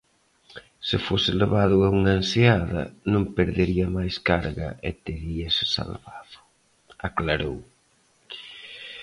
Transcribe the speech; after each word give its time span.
"Se 0.87 0.97
fose 1.07 1.31
levado 1.41 1.75
a 1.81 1.89
unha 1.97 2.13
enseada, 2.19 2.81
non 3.13 3.23
perdería 3.37 3.87
máis 3.97 4.15
carga 4.29 4.69
e 4.87 4.89
teríase 5.05 5.63
salvado", 5.75 6.37
aclarou. 7.07 7.57